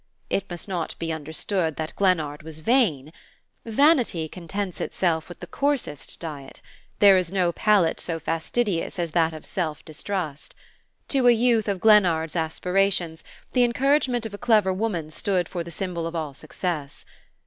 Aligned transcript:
It 0.31 0.49
must 0.49 0.67
not 0.67 0.95
be 0.97 1.13
understood 1.13 1.75
that 1.75 1.95
Glennard 1.95 2.41
was 2.41 2.57
vain. 2.57 3.13
Vanity 3.65 4.27
contents 4.27 4.81
itself 4.81 5.29
with 5.29 5.41
the 5.41 5.45
coarsest 5.45 6.19
diet; 6.19 6.59
there 6.97 7.17
is 7.17 7.31
no 7.31 7.51
palate 7.51 7.99
so 7.99 8.17
fastidious 8.19 8.97
as 8.97 9.11
that 9.11 9.31
of 9.31 9.45
self 9.45 9.85
distrust. 9.85 10.55
To 11.09 11.27
a 11.27 11.31
youth 11.31 11.67
of 11.67 11.79
Glennard's 11.79 12.35
aspirations 12.35 13.23
the 13.53 13.63
encouragement 13.63 14.25
of 14.25 14.33
a 14.33 14.39
clever 14.39 14.73
woman 14.73 15.11
stood 15.11 15.47
for 15.47 15.63
the 15.63 15.69
symbol 15.69 16.07
of 16.07 16.15
all 16.15 16.33
success. 16.33 17.05